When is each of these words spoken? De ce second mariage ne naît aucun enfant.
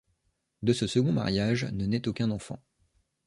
De 0.63 0.73
ce 0.73 0.87
second 0.87 1.11
mariage 1.11 1.65
ne 1.65 1.85
naît 1.85 2.07
aucun 2.07 2.31
enfant. 2.31 2.59